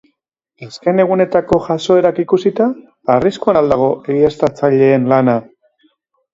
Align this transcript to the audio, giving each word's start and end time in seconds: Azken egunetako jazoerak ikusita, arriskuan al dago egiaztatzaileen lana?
Azken 0.67 1.01
egunetako 1.03 1.59
jazoerak 1.65 2.23
ikusita, 2.25 2.69
arriskuan 3.19 3.63
al 3.63 3.71
dago 3.75 3.93
egiaztatzaileen 4.17 5.09
lana? 5.15 5.41